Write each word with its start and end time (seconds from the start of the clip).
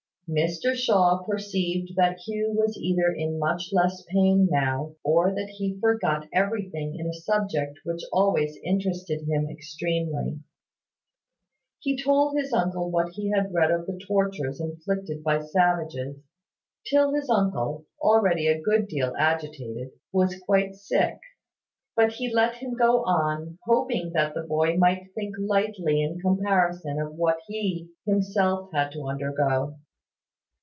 Mr 0.33 0.73
Shaw 0.73 1.23
perceived 1.27 1.91
that 1.97 2.19
Hugh 2.19 2.53
was 2.55 2.77
either 2.77 3.11
in 3.13 3.37
much 3.37 3.71
less 3.73 4.01
pain 4.07 4.47
now, 4.49 4.95
or 5.03 5.35
that 5.35 5.49
he 5.49 5.77
forgot 5.81 6.25
everything 6.31 6.95
in 6.97 7.05
a 7.05 7.13
subject 7.13 7.77
which 7.83 7.99
always 8.13 8.57
interested 8.63 9.27
him 9.27 9.49
extremely. 9.49 10.39
He 11.81 12.01
told 12.01 12.37
his 12.37 12.53
uncle 12.53 12.89
what 12.89 13.09
he 13.09 13.29
had 13.31 13.53
read 13.53 13.71
of 13.71 13.85
the 13.85 13.99
tortures 14.07 14.61
inflicted 14.61 15.21
by 15.21 15.41
savages, 15.41 16.15
till 16.89 17.13
his 17.13 17.29
uncle, 17.29 17.85
already 18.01 18.47
a 18.47 18.61
good 18.61 18.87
deal 18.87 19.13
agitated, 19.19 19.89
was 20.13 20.39
quite 20.45 20.75
sick: 20.75 21.19
but 21.93 22.13
he 22.13 22.33
let 22.33 22.55
him 22.55 22.75
go 22.75 23.03
on, 23.03 23.59
hoping 23.65 24.13
that 24.13 24.33
the 24.33 24.43
boy 24.43 24.77
might 24.77 25.09
think 25.13 25.35
lightly 25.37 26.01
in 26.01 26.21
comparison 26.21 27.01
of 27.01 27.13
what 27.15 27.35
he 27.49 27.89
himself 28.05 28.69
had 28.71 28.89
to 28.93 29.03
undergo. 29.09 29.75